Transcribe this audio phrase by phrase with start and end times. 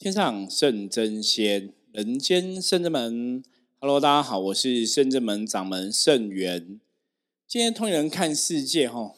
[0.00, 3.44] 天上圣真仙，人间圣真门。
[3.80, 6.80] Hello，大家好，我是圣真门掌门圣元。
[7.46, 9.14] 今天通人看世界，哈，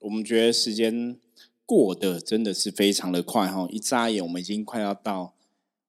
[0.00, 1.16] 我们觉得时间
[1.64, 5.34] 过得真的是非常的快，哈，一眨眼我们已经快要到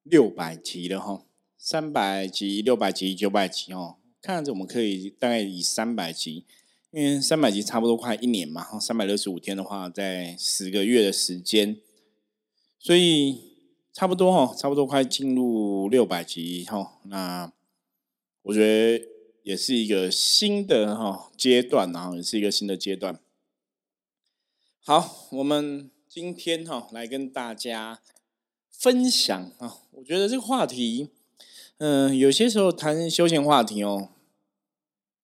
[0.03, 1.25] 六百集了，哈，
[1.57, 6.45] 三百集、六百集、九百集，哦，看着我们可以大概以三百集，
[6.91, 11.75] 因为三百集差不多快一年嘛，三百六十五天的话，在十个月的时间，
[12.79, 13.50] 所以。
[13.93, 17.51] 差不多哈，差不多快进入六百集哈，那
[18.43, 19.05] 我觉得
[19.43, 23.19] 也是一个新的哈阶段啊，也是一个新的阶段。
[24.79, 27.99] 好，我们今天哈来跟大家
[28.69, 31.09] 分享啊，我觉得这个话题，
[31.77, 34.09] 嗯，有些时候谈休闲话题哦，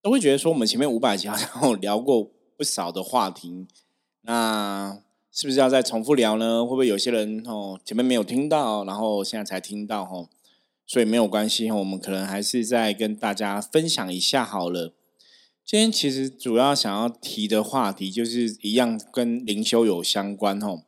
[0.01, 3.65] 都会觉得说我们前面五百集好像聊过不少的话题，
[4.23, 5.01] 那。
[5.39, 6.63] 是不是要再重复聊呢？
[6.63, 10.27] 会不会有些人哦前面没有听到，然后现在才听到哦？
[10.87, 14.95] 所以没有关系，我们可能还是再跟大家分享一下好了。
[15.63, 20.81] 今天其实主要想要提的话题就是一样跟灵修有相关哦。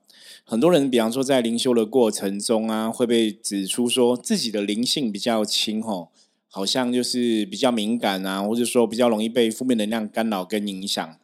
[0.44, 6.08] 很多人比方说在灵修的过程中啊，会被指出说自己的灵性比较轻哦，
[6.48, 11.18] 好像就是比较敏感啊，或者说比较容易被负面能量干扰跟影响。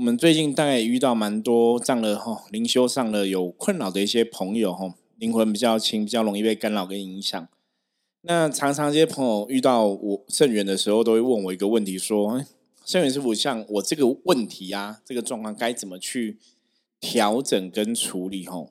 [0.00, 7.46] 我们最近大概也遇到蛮多这样的哈灵修上了有困扰的一些朋友哈，灵魂比较轻，比较容易被干扰跟影响。
[8.22, 12.42] 那常常这些朋友遇到我圣元的时候，都会问我一个问题：说
[12.82, 16.38] 圣元师傅，像我这个问题啊，这个状况该怎么去
[16.98, 18.46] 调整跟处理？
[18.46, 18.68] 哈，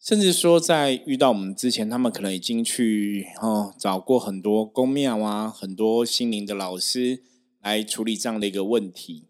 [0.00, 7.24] 甚至说在遇到我们之前，他们可能已经去哦找过很多宫庙啊，很多心灵的老师
[7.60, 9.24] 来处理这样的一个问题。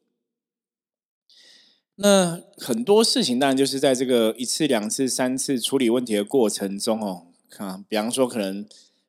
[2.03, 8.67] 那很多事情当然就是在这个一次、两次、三次处理问题的过程中哦，看，比方说可能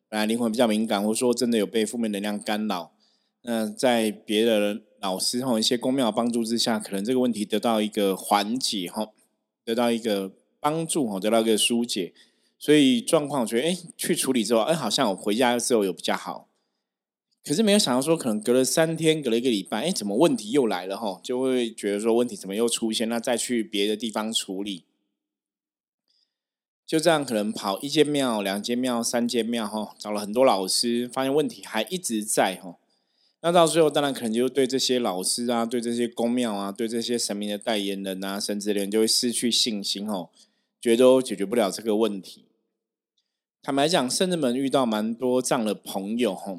[0.10, 2.92] 本来灵魂比较敏感，或者说真的有被负面能量干扰，
[3.44, 9.08] 那在别的老师或一些公庙帮助之下，可能这个问题得到一个缓解哈，
[9.64, 12.14] 得到一个帮助哈，得到一个疏解，
[12.60, 16.50] 所以状况我觉得哎，去处理之后，哎，好像我回家之后有比较好。
[17.44, 21.20] 可是没有想到说，可能隔了三天，隔了一个礼拜，哎，怎么问题又来了哈？
[21.24, 23.10] 就会觉得说问题怎么又出现？
[23.10, 24.84] 那再去别的地方处理，
[26.86, 32.78] 就这样可能跑一间庙、两间庙、三间庙哈，找了很多老师，发现问题还一直在哈。
[33.42, 40.30] 那到最后，当然可能就对这些老师啊，对这些公庙啊，对这些神明的代言人啊、甚至连就会失去信心哦，
[40.80, 42.46] 觉得都解决不了这个问题。
[43.64, 46.56] 坦白讲，甚至们遇到蛮多这样的朋友哈。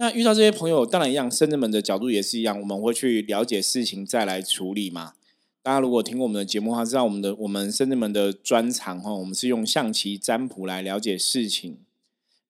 [0.00, 5.14] 那遇到这些朋友，当然一样，圣人们的角度也是一样，我们会去了解事情再来处理嘛。
[5.60, 11.78] 大家如果听过我们的节目的话，知道我们的我们圣人们的专长哈，我们是用象棋占卜来了解事情。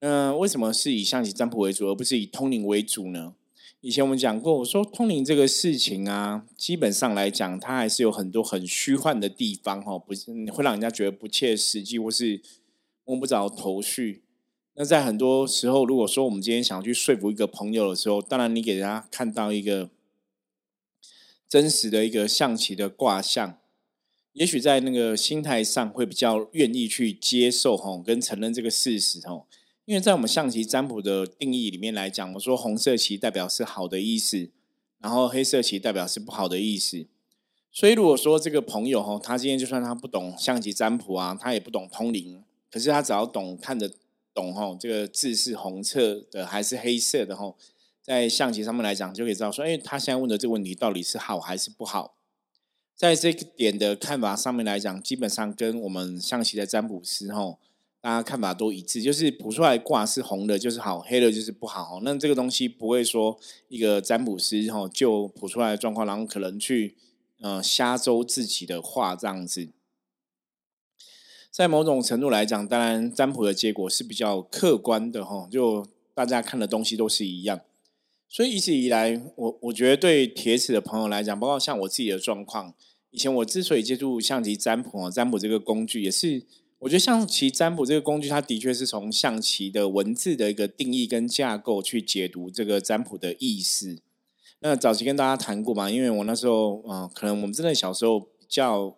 [0.01, 3.33] 那为什么是以象棋占卜为主，而不是以通灵为主呢？
[3.81, 12.43] 以前我们讲过，我说通灵这个事情啊，基本上来讲，它还是有很多很虚幻的地方哈，不是会让人家觉得不切实际，或是
[13.07, 14.21] 摸不着头绪。
[14.81, 19.91] 那在很多时候，如果说我们今天想要去说服一个朋友的时候，当然你给他看到一个
[21.49, 23.59] 真实的一个象棋的卦象，
[24.35, 29.49] 也许在那个心态上会比较愿意去接受吼，跟承认这个事实吼。
[29.85, 34.49] 因为在我们象棋占卜的定义里面来讲，我说红色棋代表是好的意思，
[35.01, 37.05] 然后黑色棋代表是不好的意思。
[37.73, 43.91] 所以如果说这个朋友吼，他今天就算他不懂象棋占卜啊，他也不懂通灵，可是他只要懂看着。
[44.39, 47.57] 懂吼，这个字是红色的还是黑色的吼？
[48.01, 52.15] 在象棋上面来讲，就可以知道说，哎，他现在问的这个问题到底是好还是不好？
[52.95, 57.59] 在这个点的看法上面来讲，基本上跟我们象棋的占卜师吼，
[58.01, 62.01] 大家看法都一致，就是卜出来卦是红的，就是好；黑的，就是不好。
[62.05, 66.95] 那这个东西不会说一个占卜师吼就卜出来的状况，然后可能去
[67.41, 69.69] 呃瞎诌自己的话这样子。
[71.51, 75.85] 在某种程度来讲，当然占卜的结果是比较客观的哈，就
[76.15, 77.61] 大家看的东西都是一样。
[78.29, 82.75] 所以一直以来，我我觉得对铁齿的朋友来讲，包括像我自己的状况，
[83.11, 86.45] 以前我之所以接触象棋占卜，占卜这个工具，也是
[86.81, 93.99] 我觉得象棋占卜这个工具，它的确是从象棋的文字的一个定义跟架构去解读这个占卜的意思。
[94.61, 98.97] 那早期跟大家谈过嘛，因为我那时候嗯，可能我们真的小时候比较。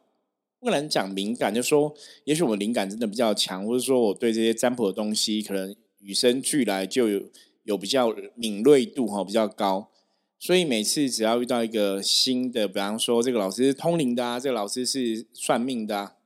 [0.61, 7.23] 不能讲敏感，就说也许我灵感真的比较强，或者说我对这些占卜的东西可能与生俱来就有
[7.65, 9.91] 有比较敏锐度哈，比较高。
[10.39, 16.17] 所以每次只要遇到一个新的，比方说这个老师是通灵的啊，这个老师是算命的啊，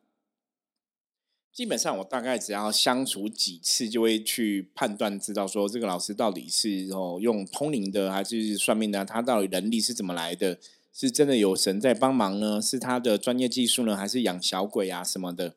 [1.53, 10.59] 基本上我大概只要相处几次，就会去判断知道说这个老师到底是哦用通灵的还是算命的，他到底能力是怎么来的？
[10.97, 12.63] 是真的有神在帮忙呢？
[12.63, 13.97] 是他的专业技术呢？
[13.97, 15.57] 还是养小鬼啊什么的？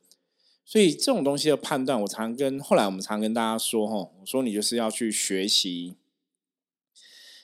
[0.65, 5.93] 所以这种东西的判断，我常跟后来我们常跟大家说，吼，我说你就是要去学习，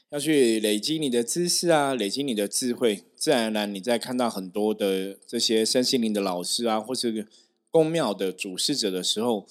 [0.09, 7.27] 要去累积你的知识啊，累积你的智慧，自然而然，你在看到很多的这些身心灵的老师啊，或是
[7.69, 9.47] 宫庙的主事者的时候，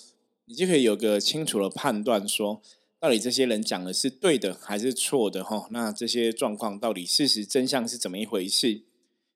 [0.46, 2.60] 你就可以有个清楚的判断，说
[3.02, 8.82] 到底这些人讲的是对的还是错的，哈，那这些状况到底事实真相是怎么一回事？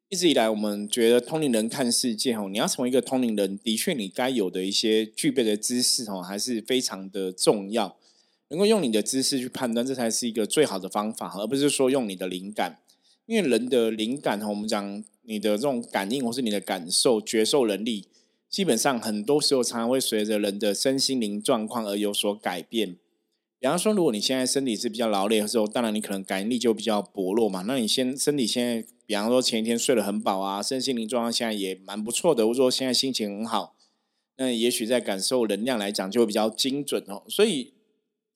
[0.09, 7.97] 一直以来，我们觉得通灵人看世界哦，你要成为一个通灵人，的确你该有的一些具备的知识哦，还是非常的重要。
[8.51, 12.79] 能够用你的知识去判断，这才是一个最好的方法，而不是说用你的灵感。
[13.27, 18.05] 因为人的灵感哈，我们讲你的这种感应或是你的感受、觉受能力，
[18.49, 22.95] 基本上很多时候常常会随着人的身心灵状况而有所改变。
[23.58, 27.62] 比方说，如果你现在身体是比较劳累的时候，当然你可能感应力就比较薄弱嘛。
[27.67, 33.75] 那你先身体现在，比方说前一天睡得很饱啊，身心灵状况现在也蛮不错的，或者说现在心情很好，
[34.37, 37.23] 那也许在感受能量来讲就会比较精准哦。
[37.29, 37.73] 所以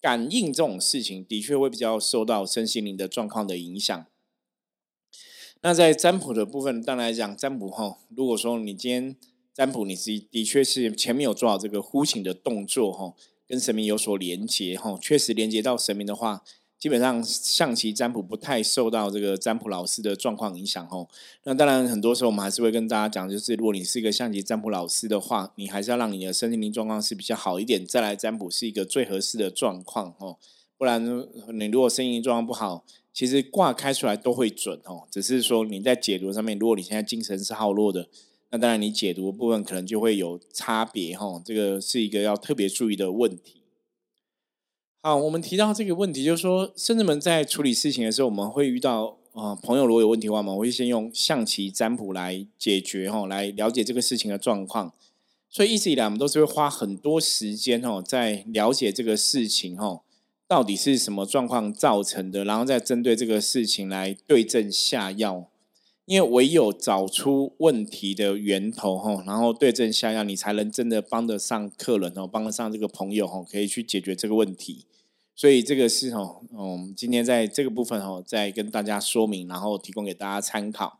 [0.01, 4.07] 感应这种事情的确会比较受到身心灵的状况的影响。
[5.61, 9.15] 那在占卜的部分，当然来讲，占卜哈，如果说你今天
[9.53, 13.15] 占卜，你是的确是前面有做好这个呼请的动作哈。
[13.51, 16.45] 跟神明有所连接，哈，确实连接到神明的话，
[16.79, 21.05] 基本上象棋占卜不太受到这个占卜老师的状况影响，哈。
[21.43, 30.37] 那当然，很多时候我们还是会跟大家讲，就是如果你是一个象棋占卜老师的话，你还是要让你的身心灵状况是比较好一点，再来占卜是一个最合适的状况，哦。
[30.79, 31.05] 不然
[31.53, 38.09] 你如果身心状况不好，其实卦开出来都会准，哦，只是说你在解读上面，如果你现在精神是耗弱的。
[38.53, 43.63] 那当然，你解读的部分可能就会有差别哈，这个是一个要特别注意的问题。
[45.03, 54.93] 好，我们提到这个问题，就是说，甚至们在处理事情的时候，我们会遇到啊，朋友如果有问题的话，我们会先用象棋占卜来解决哈，来了解这个事情的状况。
[55.49, 60.03] 所以一直以来，我们都是会花很多时间哦，在了解这个事情哈，
[60.49, 65.49] 到底是什么状况造成的，然后再针对这个事情来对症下药。
[66.11, 74.87] 因为唯有找出问题的源头哈，然后对症下药，你才能真的帮得上客人哦，帮得上这个朋友哈，可以去解决这个问题。
[75.37, 80.99] 所以这个是哦，嗯，今天在这个部分哦，再跟大家说明，然后提供给大家参考。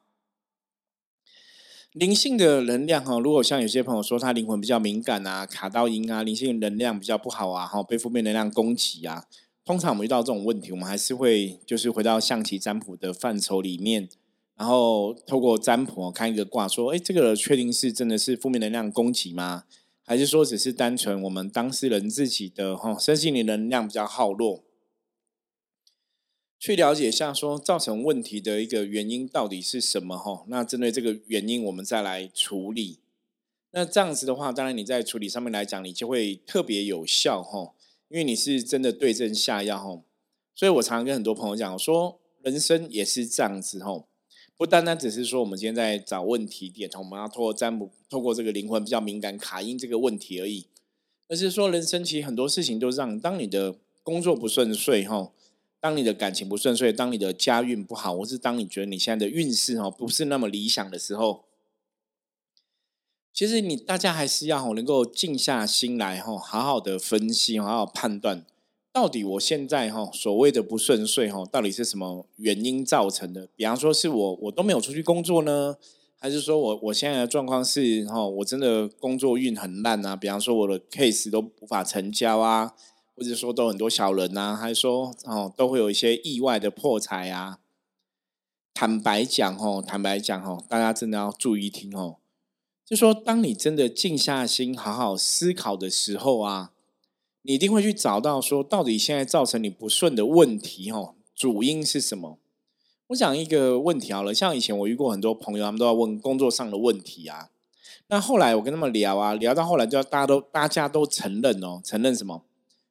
[1.91, 9.25] 灵性的能量哈，如果像有些朋友说他灵魂比较敏感啊，卡到音啊，灵性能量比较不好啊，哈，被负面能量攻击啊，
[9.65, 14.09] 通常我们遇到这种问题，我们还是会就是回到象棋占卜的范畴里面。
[14.61, 19.65] 然后透过占卜看一个卦，说：“哎，这个确定是真的是负面能量攻击吗？
[20.05, 24.63] 还是说只是单纯我们当事人自己的哈身心灵能量比较耗弱？
[26.59, 30.19] 去了解一下，说造成问题的一个原因到底是什么？
[30.19, 32.99] 哈，那针对这个原因，我们再来处理。
[33.71, 37.73] 那这样子的话，当然你在处理上面来讲，你就会特别有效哈，
[38.09, 40.03] 因为你是真的对症下药哈。
[40.55, 44.05] 所以我常常跟很多朋友讲，说人生也是这样子哈。”
[44.61, 50.67] 不单单只是说我们今天在找问题点，我们要透过占卜，透过这个灵魂比较敏感卡音这个问题而已，
[51.29, 55.33] 而是说人生其实很多事情都是让当你的工作不顺遂哈，
[55.81, 61.47] 当你的感情不顺遂，当你的家运不好，或是当你觉得你现在的运势哈不是那么理想的时候，
[63.33, 68.45] 其实你大家还是要能够静下心来哈，好好的分析，好好判断。
[68.93, 73.49] 到底我现在哈所谓的不顺遂哈，到底是什么原因造成的？
[73.55, 75.77] 比方说是我我都没有出去工作呢，
[76.19, 80.17] 还是说我我现在的状况是哈我真的工作运很烂啊？
[80.17, 82.75] 比方说我的 case 都无法成交啊，
[83.15, 87.61] 或者说都很多小人呐，还是说哦都会有一些意外的破财啊？
[88.75, 92.17] 坦白讲哦，坦白讲哦，大家真的要注意听哦，
[92.85, 96.73] 就说当你真的静下心好好思考的时候啊。
[97.43, 102.39] 你一定会去找到说，到底现在造成你不顺的问题，哈，主因是什么？
[103.09, 107.51] 我讲一个问题好了，像以前我遇过很多朋友，他们都要问工作上的问题啊。
[108.09, 112.45] 那后来我跟他们聊啊，聊到后来，就要大家都大家都承认哦，承认什么？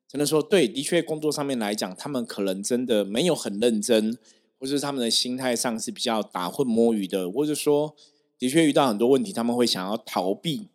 [0.07, 4.17] 承认说，对，的确工作上面来讲，他们可能真的没有很认真，
[4.59, 7.93] 或是他们的心态上是比较打混摸鱼的，或者说
[8.39, 10.69] 的确遇到很多问题，他们会想要逃避。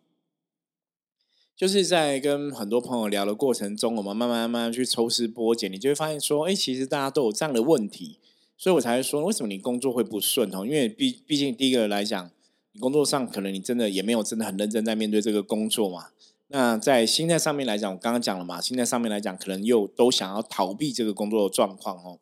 [1.55, 8.19] 就是在跟很多朋友聊的过程中，我们慢慢慢慢去抽丝剥茧，你就会发现说，哎，其实大家都有这样的问题，
[8.57, 10.65] 所以我才会说，为什么你工作会不顺哦？
[10.65, 12.29] 因为毕毕竟第一个来讲，
[12.73, 16.09] 你工作上可能你真的也没有真的很认真在面对这个工作嘛。
[16.49, 22.19] 那在心态上面来讲，我刚刚讲了嘛，心态上面来讲，可能又都想要逃避这个工作的状况哦。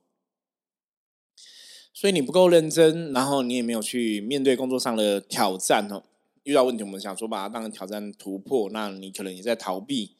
[1.91, 6.03] 所以你不够认真，然后你也没有去面对工作上的挑战哦。
[6.43, 10.15] 遇到问题，我们想说把它当成挑战突破，那你可能也在逃避。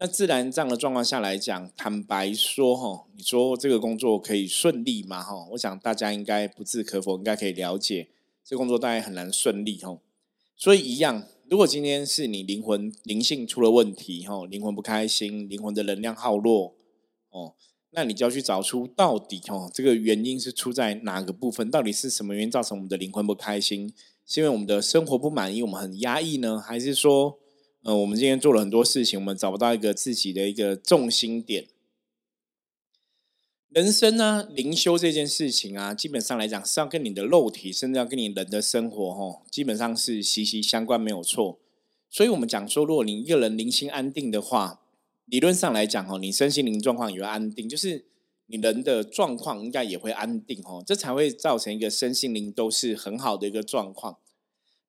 [0.00, 5.22] 那自然这样的状况下来讲，坦白说哈，你说这个工作可以顺利吗？
[5.22, 8.08] 哈，我想大家应该不置可否，应该可以了解，
[8.44, 9.98] 这工作大概很难顺利哈。
[10.54, 16.76] 所以一样，如果今天是你灵魂灵性出了问题哈，灵魂不开心，灵魂的能量耗弱
[17.30, 17.54] 哦。
[17.90, 21.70] 那你就要去找出到底哦，这个原因是出在哪个部分？
[21.70, 23.92] 到底是什么原因造成我们的灵魂不开心？
[24.28, 26.60] 是因为我们的生活不满意，我们很压抑呢？
[26.60, 27.38] 还是说，
[27.82, 31.66] 呃，我们今天做了很多事情，我们找不到一个自己的一个重心点？
[33.70, 41.58] 人生呢，灵修这件事情啊，基本上来讲是要跟你的肉体，甚至要跟你人的生活，哦，基本上是息息相关，没有错。
[42.10, 44.82] 所以，我们讲说，如果你一个人灵心安定的话。
[45.30, 48.06] 理论上来讲，哦，你身心灵状况也会安定，就是
[48.48, 54.18] 你人的状况应该也会安定，哦，这才会造成一个身心灵都是很好的一个状况。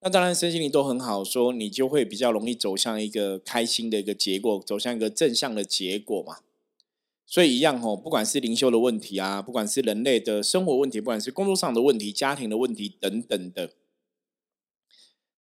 [0.01, 6.37] 那当然，身心灵都很好，说你就会比较容易走向一个开心的一个结果，走向一个正向的结果嘛。
[7.25, 13.73] 所以一样，哦，不管是灵修的问题啊，不管是人类的生活问题，不管是工作上的问题、家庭的问题等等的，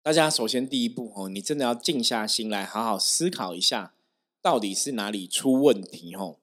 [0.02, 3.92] 大家首先第一步，哦，你真的要静下心来，好好思考一下。
[4.40, 6.14] 到底是哪里出问题？
[6.14, 6.36] 哦，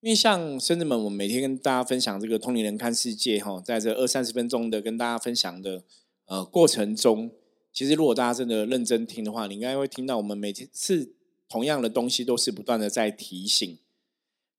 [0.00, 5.84] 因为像深圳们，我们每天跟大家分享这个“通灵人看世界”哈，在这二三十分钟的跟大家分享的
[6.24, 7.30] 呃过程中，
[7.70, 11.12] 其实如果大家真的认真听的话，你应该会听到我们每次
[11.50, 13.78] 同样的东西都是不断的在提醒。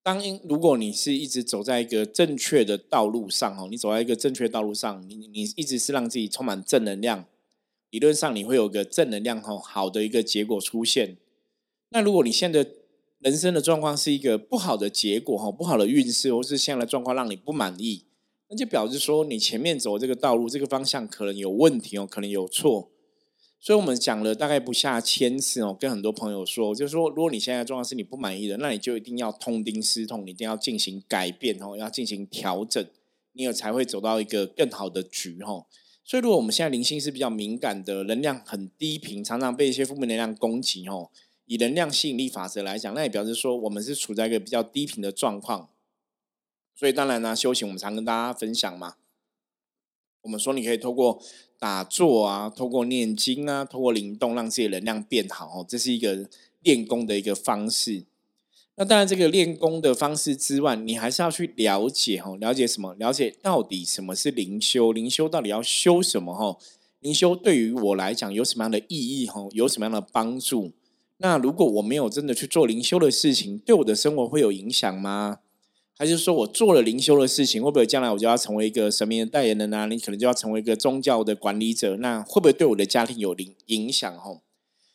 [0.03, 7.25] 当如果你是一直走在一个正确的道路上哦，你走在一个正确道路上，你你一直是让自己充满正能量，
[7.89, 11.17] 理论上你会有个正能量哈好的一个结果出现。
[11.89, 12.65] 那如果你现在
[13.21, 18.05] 人生的状况是一个不好的结果哈，不好的运势，或是现在的状况让你不满意，
[18.49, 22.89] 那就表示说你前面走这个道路这个方向可能有问题哦，可能有错。
[23.59, 32.83] 所以我们讲了大概不下千次哦，跟很多朋友说，就是说如果你现在的状况是你不满意的，那你就一定要痛定思痛，一定要进行改变哦，要进行调整，
[33.33, 35.67] 你有才会走到一个更好的局哈。
[36.03, 41.11] 所以如果我们现在灵性是比较敏感的，能量很低频，常常被一些负面能量攻击哦。
[41.51, 45.67] 以能量吸引力法则来讲，那也表示说我们是处在一个比较低频的状况，
[46.73, 48.95] 所以当然呢，修行我们常跟大家分享嘛。
[50.21, 51.21] 我们说你可以透过
[51.59, 56.29] 打坐啊，透过念经啊，透过灵动，让自己能量变好哦，这是一个
[56.61, 58.05] 练功的一个方式。
[58.75, 62.93] 那当然，这个练功的方式之外，你还是要去了解哦，了解什么？
[62.93, 64.93] 了解到底什么是灵修？
[64.93, 66.33] 灵修到底要修什么？
[66.33, 66.57] 哈，
[67.01, 69.27] 灵修对于我来讲有什么样的意义？
[69.27, 70.71] 哈，有什么样的帮助？
[71.21, 75.37] 那如果我没有真的去做灵修的事情，对我的生活会有影响吗？
[75.95, 79.85] 还是说我做了灵修的事情，会不会将来我就要成为一个神明的代言人啊？
[79.85, 84.17] 你可能就要成为一个宗教的管理者，那会不会对我的家庭有影影响？
[84.17, 84.41] 吼，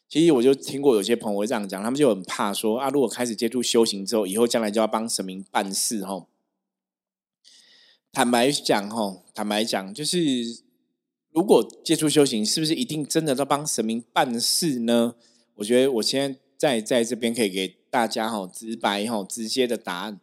[0.09, 6.26] 其实我就听过有些朋友会这样讲，他们就很怕说啊，如果开始接触修行之后，以后将来就要帮神明办事，吼。
[8.11, 10.18] 坦白讲，吼，坦白讲，就是
[11.30, 15.14] 如果接触修行，是不是一定真的要帮神明办事呢？
[15.56, 20.20] 我觉得我现在在在这边可以给大家哈直白哈直接的答案，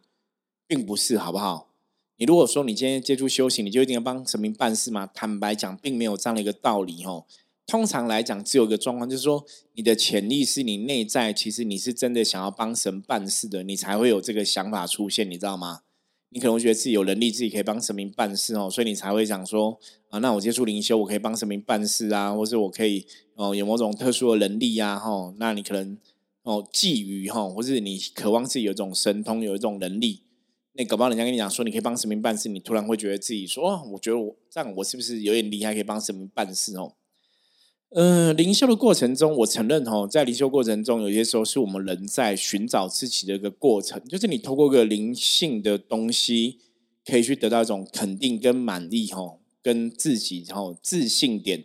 [0.66, 1.70] 并不是好不好？
[2.16, 5.06] 你如果说你今天接触修行，你就一定要帮神明办事吗？
[5.12, 7.24] 坦白讲，并没有这样的一个道理哈。
[7.66, 15.80] 通常来讲，只有一个状况，就是说你的潜意识、你内在，其实你是真的想要帮神办事的，你才会有这个想法出现，你知道吗？
[16.34, 19.78] 你可能觉得自己有能力，自己可以帮神明办事哦，所以你才会想说
[20.10, 23.06] 啊，那我接触灵修，我可以帮神明办事啊，或者我可以。
[23.36, 25.98] 哦，有某种特殊的能力呀，哈，那你可能
[26.44, 30.22] 哦觊觎哈，或是你渴望自己有一种神通，有一种能力，
[30.74, 36.94] 那搞不好人家跟你讲说你可以帮神明办事，你突然会觉得自己说哦，我觉得我这样我是不是有点厉害，可以帮神明办事哦？
[37.96, 46.58] 嗯，灵修的过程中，我承认哦，在灵修过程中，有些时候是我们人在寻找自己的一个过程，就是你透过个灵性的东西，
[47.06, 51.62] 可以去得到一种肯定跟满意哈，跟自己然后自信点。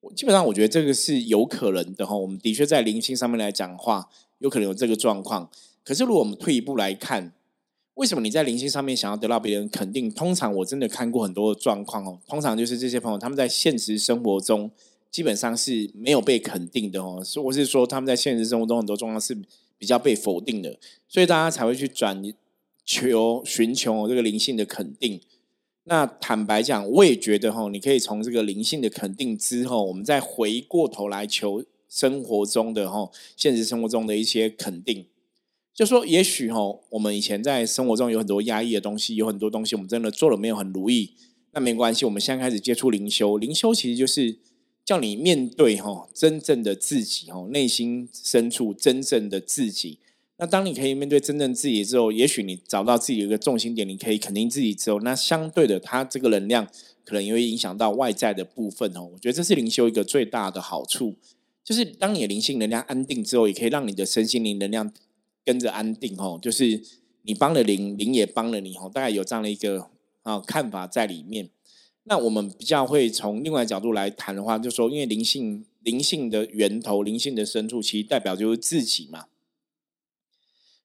[0.00, 2.16] 我基本上，我觉得这个是有可能的哈。
[2.16, 4.08] 我们的确在灵性上面来讲话，
[4.38, 5.48] 有可能有这个状况。
[5.84, 7.32] 可是，如果我们退一步来看，
[7.94, 10.10] 为什么你在灵性上面想要得到别人肯定？
[10.10, 12.18] 通常我真的看过很多的状况哦。
[12.26, 14.68] 通常就是这些朋友他们在现实生活中
[15.10, 17.22] 基本上是没有被肯定的哦。
[17.44, 19.36] 我是说，他们在现实生活中很多状况是
[19.78, 22.22] 比较被否定的，所以大家才会去转
[22.84, 25.20] 求寻求这个灵性的肯定。
[25.84, 35.06] 那坦白讲，我也觉得哈，你可以从这个灵性的肯定之后，我们再回过头来求生活中的哈，现实生活中的一些肯定。
[35.72, 36.58] 就说也许哈，
[36.90, 41.12] 我们以前在生活中有很多压抑的东西，有很多东西我们真的做了没有很如意，
[41.52, 44.36] 那没关系，我们现在开始接触灵修，灵修其实就是
[44.88, 49.98] 叫你面对哈真正的自己哈，内心深处真正的自己。
[50.38, 56.66] 那当你可以面对真正自己之后，也许你找到自己的一个重心点，你可以肯定自己之后，那相对的，它这个能量
[57.04, 59.10] 可能也会影响到外在的部分哦。
[59.12, 61.16] 我觉得这是灵修一个最大的好处，
[61.62, 64.90] 就是当你的灵性能量安定之后，也可以让你的身心灵能量。
[65.44, 66.82] 跟着安定哦，就是
[67.22, 69.90] 你帮了灵，灵也帮了你哦，大概有这样的一个
[70.22, 71.48] 啊看法在里面。
[72.08, 79.26] 那我们比较会从另外角度来谈的话，就说因为灵性灵性的源头、灵性的深处，其实代表就是自己嘛。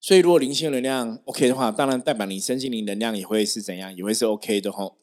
[0.01, 4.97] 所以如果灵性能量 OK 的话，当然代表你身心灵能量也会是怎样，也会是 OK 的吼。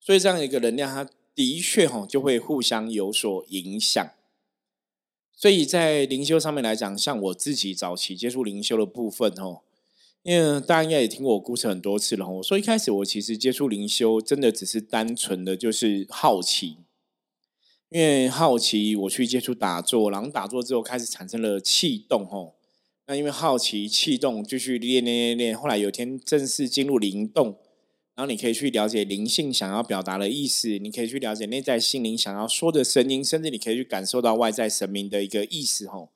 [0.00, 4.10] 所以这样一个能量，它的确吼就会互相有所影响。
[5.36, 9.62] 所以在灵修上面来讲，像我自己早期接触灵修的部分吼，
[10.22, 12.28] 因为大家应该也听过我故事很多次了。
[12.28, 16.76] 我说一开始我其实接触灵修，真的只是单纯的就是好奇，
[17.88, 22.54] 因为好奇我去接触打坐，然后打坐之后开始产生了气动哦。
[23.06, 27.58] 那因为好奇气动，继续练练练练，后来有天正式进入灵动。
[28.14, 36.10] 然后你可以去了解灵性想要表达的意思，你可以去了解内在心灵想要说的声音，甚至你可以去感受到外在神明的一个意思吼。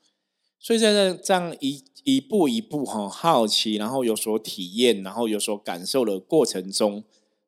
[0.63, 7.03] 所以在这这样一一步一步哈好奇，然后有所体验，然后有所感受的过程中，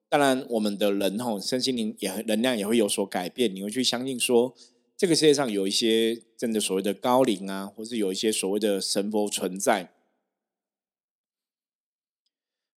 [0.08, 3.54] 当然我们的人吼身心灵也能量也会有所改变。
[3.54, 4.52] 你会去相信说，
[4.96, 9.92] 这个世界上有一些真的所谓的高灵啊，或是有一些所谓的神佛存在。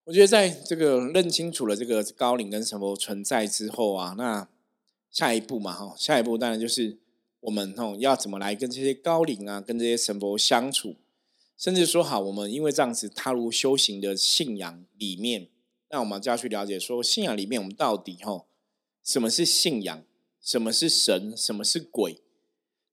[0.03, 4.49] 我觉得在这个认清楚了这个高龄跟神佛存在之后啊，那
[5.09, 6.97] 下一步嘛哈，下一步当然就是
[7.45, 10.95] 我们哦要怎么来跟这些高龄啊，跟这些神佛相处，
[11.55, 15.47] 甚至说好我们因为这样子踏入修行的信仰里面，
[15.91, 18.45] 那我们就要去了解说信仰里面我们到底哈
[19.03, 20.03] 什么是信仰，
[20.41, 22.21] 什么是神，什么是鬼。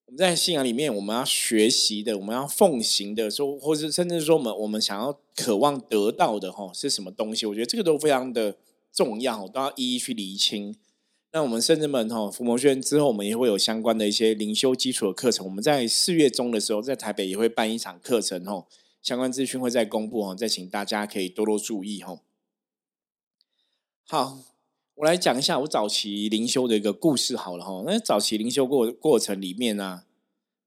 [0.05, 7.47] 我们在信仰里面，我们要学习的，我们要奉行的，说，或者甚至说，我们我们想要渴望得到的，哈，是什么东西？
[7.47, 8.55] 我觉得这个都非常的
[8.93, 10.77] 重要，都要一一去厘清。
[11.35, 15.47] 那我们圣人们，哈，伏魔轩之后，我们也会有相关的一些灵修基础的课程。
[15.47, 18.67] 我们在四月中的时候，在台北也会办一场课程，吼，
[19.03, 22.21] 相关资讯会再公布，哦，再请大家可以多多注意，吼。
[24.07, 24.39] 好。
[24.97, 27.83] 我来讲一下我早期灵修的一个故事好了哈。
[27.87, 30.03] 那早期灵修过过程里面呢，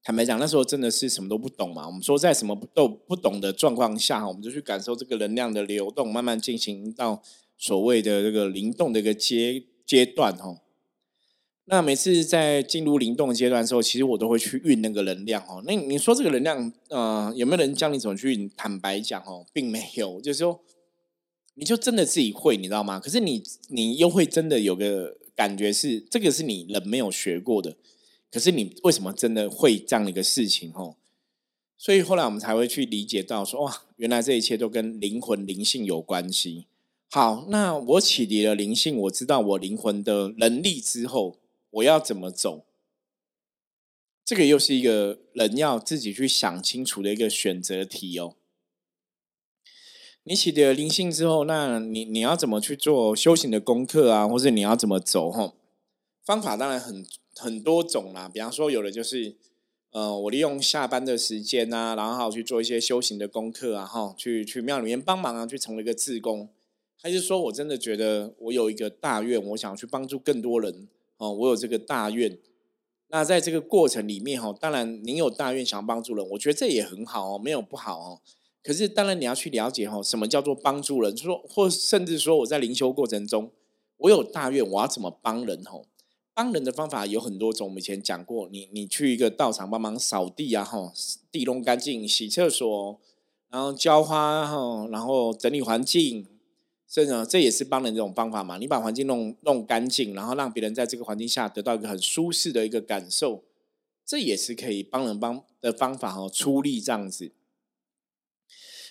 [0.02, 1.86] 坦白讲，那时候真的是什么都不懂嘛。
[1.86, 7.22] 我们说在什么都不懂的状况下，我们就去感受这个能量的流动，慢慢进行到
[7.56, 10.60] 所谓的这个灵动的一个阶阶段哦。
[11.66, 15.62] 那每次在进入灵动阶段的时候，其实我都会去运那个能量哦。
[15.64, 18.50] 那你说这个能量，呃，有没有人教你怎么去？
[18.56, 20.60] 坦白讲哦，并没有，就是说。
[21.58, 23.00] 你就真的自己会，你知道吗？
[23.00, 27.74] 可是你你又会真的有个感觉是，这个是你人没有学过的。
[28.30, 30.70] 可是你为什么真的会这样的一个事情？
[30.74, 30.96] 哦，
[31.78, 36.66] 所以后来我们才会去理解到说，哇，原来这一切都跟灵魂灵性有关系。
[37.08, 41.38] 好，那我启迪了灵性，我知道我灵魂的能力之后，
[41.70, 42.66] 我要怎么走？
[44.24, 48.34] 这个又是一个人要自己去想清楚的一个选择题哦。
[50.24, 54.26] 你起了灵性之后，那你你要怎么去做修行的功课啊？
[54.26, 55.30] 或者你要怎么走？
[55.30, 55.54] 哈，
[56.24, 58.28] 方法当然很很多种啦。
[58.28, 59.36] 比方说，有的就是，
[59.92, 66.50] 呃，我利用下班的时间啊，然后去做一些修行的功课啊，哈，去去庙里面帮忙啊，去成为一个志工。
[67.06, 70.88] 还是说我真的觉得我有一个大愿，我想去帮助更多人
[71.18, 72.36] 哦，我有这个大愿。
[73.10, 78.20] 那在这个过程里面，哈，当然您有大愿想要帮助人，我觉得这也很好哦，没有不好哦。
[78.60, 81.16] 可是，当然你要去了解哈，什么叫做帮助人？
[81.16, 83.52] 说或甚至说，我在灵修过程中，
[83.98, 85.64] 我有大愿，我要怎么帮人？
[85.64, 85.84] 吼，
[86.34, 87.68] 帮人的方法有很多种。
[87.68, 90.92] 我们以前讲过，你你去一个道场帮忙扫地啊，哈，
[91.30, 92.98] 地弄干净，洗厕所，
[93.48, 96.26] 然后浇花，哈，然后整理环境，
[96.88, 98.56] 所以呢这也是帮人这种方法嘛。
[98.58, 103.44] 你把环境弄弄干净，然后让别人在这个环境下得到一个很舒适的一个感受，
[104.04, 107.32] 这也是可以帮人帮的方法哈，出力这样子。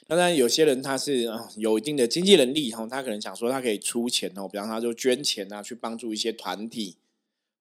[0.07, 6.97] 当然，有些人他是啊有一定的经济能力哈，他可能想说他可以出钱哦，比方他就捐钱啊，去帮助一些团体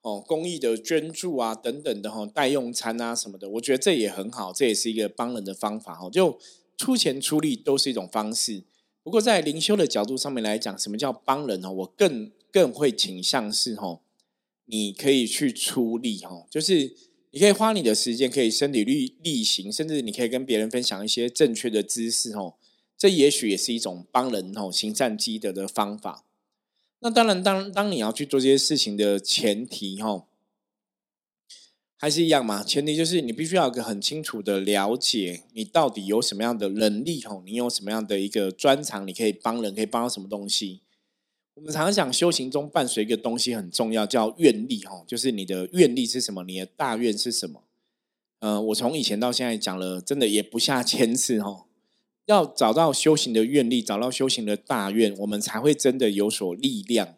[0.02, 6.38] 哦，公益的捐助啊等等的哈，代用餐啊什么的，我觉得这也很好，这也是一个帮人的方法哈，就
[6.76, 8.64] 出钱出力都是一种方式。
[9.04, 11.70] 不过在灵修的角度上面来讲，什么叫帮人哦？
[11.70, 14.00] 我更更会倾向是哈，
[14.64, 16.96] 你可以去出力哈，就是。
[17.34, 22.54] 你可以花你的时间，可以身体力力行，甚至你可以跟别人分享一些正确的知识哦。
[22.96, 26.24] 这也许也是一种帮人哦行善积德的方法。
[27.00, 30.24] 那当然，当当你要去做这些事情的前提哈，
[32.04, 32.62] 还是一样嘛。
[32.62, 40.82] 前提就是你必须要有个很清楚的了解，你到底有什么样的能力吼，你有什么样的一个专长，你可以帮人，可以帮到什么东西。
[41.54, 47.62] 我们常常讲修行中伴随一个东西很重要，叫愿力吼，就是你的愿力是什么，你的大愿是什么。
[48.40, 51.64] 嗯，我从以前到现在讲了，真的也不下千次吼。
[52.26, 57.14] 要找到修行的愿力，找到修行的大愿，我们才会真的有所力量。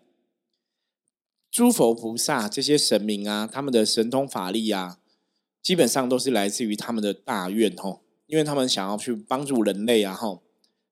[1.51, 4.99] 诸佛菩萨这些神明啊，他们的神通法力啊，
[5.63, 10.43] 基本上都是来自于他们的大愿吼，因为他们想要去帮助人类啊吼，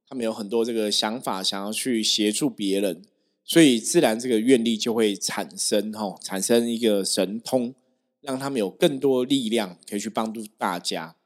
[0.08, 3.02] 他们有很多这个想法，想要去协助别人。
[3.44, 7.74] 所以自然这个愿力就会产生，吼，产生一个神通，
[8.22, 11.16] 让他们有更多力量可以去帮助大家。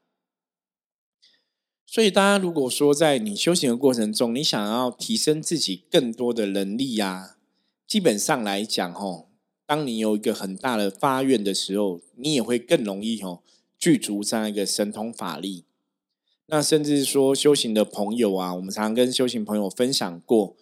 [1.87, 7.38] 所以大家如果说在你修行的过程中，你想要提升自己更多的能力呀，
[7.89, 9.31] 基本上来讲，吼，
[9.65, 13.43] 当你有一个很大的发愿的时候，你也会更容易，吼，
[13.79, 15.65] 具足这样一个神通法力。
[16.49, 20.55] 那甚至说修行的朋友啊，我们常常跟修行朋友分享过。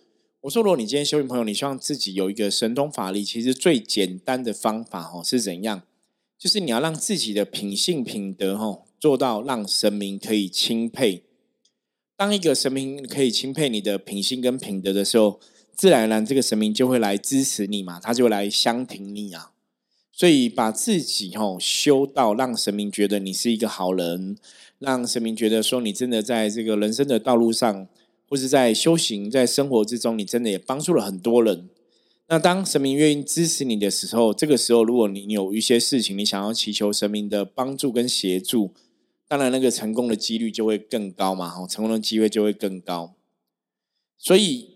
[0.43, 5.83] 我说，如果你今天修行朋友，你希望自己有一个神通法力，其实最简单的方法哦是怎样？
[6.39, 11.25] 就是你要让自己的品性品德哦做到让神明可以钦佩。
[12.17, 15.41] 当一个神明可以钦佩你的品性跟品德的时候，
[15.77, 19.53] 自然而然这个神明就会来支持你嘛，他就来相挺你啊。
[20.11, 24.37] 所以把自己哦修到让神明觉得你是一个好人，
[24.79, 27.87] 让神明觉得说你真的在这个人生的道路上。
[28.29, 31.69] 或是在修行、在生活之中，你真的也帮助了很多人。
[32.27, 38.73] 那当神明愿意支持你的时候，这个时候，如果你有一些事情，你想要祈求神明的帮助跟协助，
[39.29, 43.15] 当然那个成功的几率就会更高嘛，哈，成功的机会就会更高。
[44.19, 44.71] 所以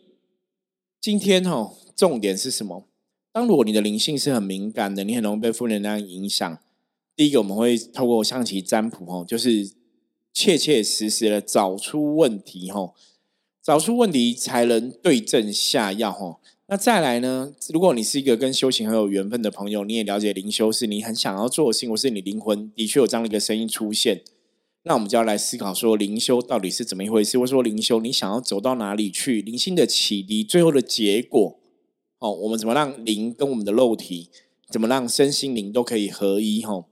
[1.00, 2.86] 今天哦，重点是什么？
[3.32, 6.58] 当如果你的灵性是很敏感的，你很容易被负能量影响。
[7.16, 9.72] 第一个，我们会透过象棋占卜，哦，就是
[10.34, 12.92] 切切实实的找出问题，哦。
[13.62, 16.40] 找出问题才能对症下药哦。
[16.66, 17.54] 那再来呢？
[17.70, 24.22] 如果你是一个跟修行很有缘分的朋友，你也了解灵修是你很想要做的事情，或是你灵魂的确有这样的一个声音出现，
[24.82, 29.42] 那我们就要来思考说灵修到底是怎么一回事，或者说灵修你想要走到哪里去？
[29.42, 31.60] 灵性的启迪最后的结果
[32.18, 34.30] 哦，我们怎么让灵跟我们的肉体，
[34.70, 36.62] 怎么让身心灵都可以合一？
[36.62, 36.84] 哈，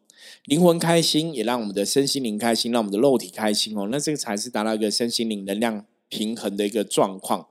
[0.44, 3.88] 灵魂开心，也让我们的身心灵开心，让我们的肉体开心哦。
[3.90, 5.84] 那这个才是达到一个身心灵能量。
[6.10, 7.48] 平衡的一个状况，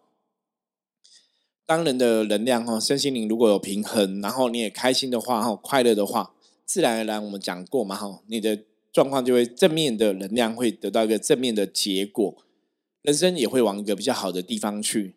[1.64, 6.34] 当人的能量哈，身心灵如果有平衡，然后你也开心的话哈，快乐的话，
[6.66, 8.64] 自然而然我们讲过嘛哈，你的
[8.98, 12.36] 状况就会正面的能量会得到一个正面的结果，
[13.04, 15.14] 人生也会往一个比较好的地方去。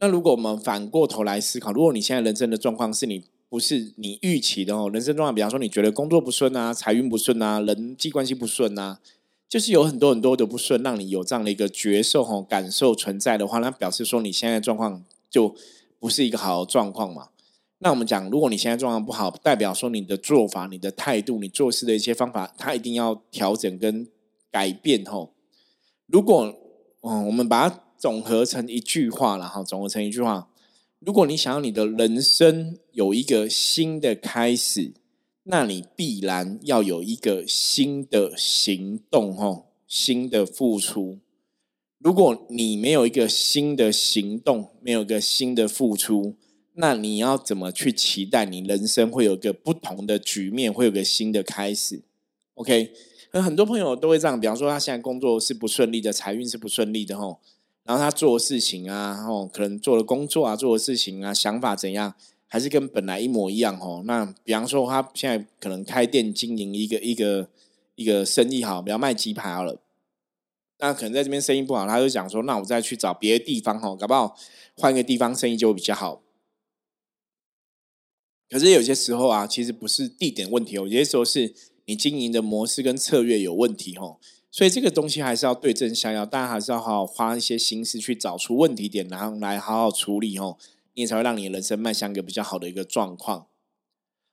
[0.00, 9.00] 那如果我们反过头来思考，如果你现在人生的状况是你不是你预期的哦，人生状况，比方说你觉得工作不顺啊，财运不顺啊，人际关系不顺啊。
[9.48, 15.54] 就是有很多很多的不顺，让你有这样的一个觉受哦感受存在的话，那表示说你现在状况就
[15.98, 17.28] 不是一个好的状况嘛。
[17.82, 24.06] 那我们讲，如果你现在状况不好，代表说你的做法、你的态度、你做事的一些方法，它一定要调整跟
[24.52, 25.34] 改变吼。
[26.06, 26.54] 如果
[27.00, 30.48] 嗯，我们把它总合成一句话了哈，总合成一句话，
[31.00, 34.92] 如果你想要你的人生有一个新的开始。
[35.44, 41.18] 那你必然要有一个新的行动，吼，新的付出。
[41.98, 46.36] 如果你没有一个新的行动，没有一个新的付出，
[46.74, 52.02] 那你要怎么去期待你人生会有个不同的局面，会有个新的开始
[52.54, 52.92] ？OK，
[53.32, 57.40] 那很多朋友都会这样，比方说他现在工作是不顺利的，财运是不顺利的，吼，
[57.84, 62.14] 然后他做事情啊，吼，可能做的工作啊，做的事情啊，想法怎样？
[62.48, 64.02] 还是跟本来一模一样哦。
[64.04, 67.48] 那比方说，他现在可能开店经营一个一个
[67.94, 69.80] 一个生意好，比方卖鸡排好了。
[70.78, 74.36] 那可能在这边生意不好，他就讲说：“那我再去找别的地方哈，搞不好
[74.76, 76.21] 换个地方生意就会比较好。”
[78.52, 81.54] 可是有些时候啊，其实不是地点问题哦，有些时候是
[81.86, 84.18] 你经营的模式跟策略有问题哦。
[84.50, 90.58] 所以这个东西还是要对症下药，大家还是要好好花一些心思去找出问题点，然后来好好处理哦。
[90.92, 93.46] 你也才会让你人生迈向一个比较好的一个状况。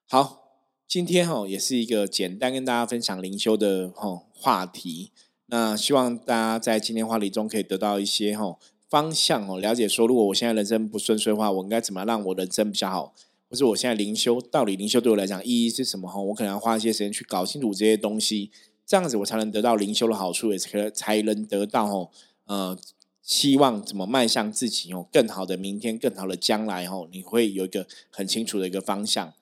[0.09, 0.41] 好，
[0.85, 5.11] 今天哈也是一个简单跟大家分享灵修的哈话题。
[5.45, 8.57] 那希望大家在今天话题中可以得到一些哈
[8.89, 13.15] 方向哦，了解说如果我现在人生不顺遂的话，我应该怎么让我人生比较好？
[13.49, 16.07] 或是我现在灵修到底灵修对我来讲意义是什么？
[16.07, 18.51] 哈，我可能要花一些时间去搞清楚这些东西，
[18.85, 22.09] 这样子我才能得到灵修的好处，也可才能得到哦，
[22.45, 22.77] 呃，
[23.23, 29.33] 希望怎么迈向自己哦更好的明天、更好的将来哦，你会有一个很清楚的一个方向。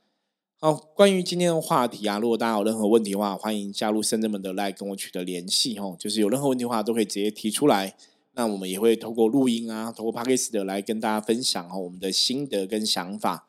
[0.60, 7.96] 好，关于今天的话题啊，如果大家有任何问题的话，欢迎加入深圳们的来跟我取得联系哦，就是有任何问题的话都可以直接提出来。
[8.34, 13.48] 那我们也会透过录音啊，透过 p a c k a g e 的来跟大家分享哦我们的心得跟想法。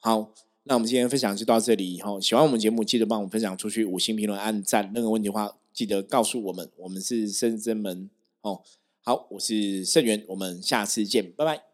[0.00, 0.32] 好，
[0.64, 1.94] 那我们今天分享就到这里。
[1.94, 4.90] 以后喜欢我们节目，记得帮我们分享出去，五星评论、按赞。
[4.94, 6.70] 任何问题的话，记得告诉我们。
[6.76, 8.08] 我们是深圳门
[8.42, 8.62] 哦。
[9.02, 11.67] 好，我是盛源，我们下次见，拜拜。